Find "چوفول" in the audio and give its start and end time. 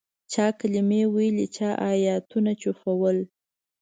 2.61-3.17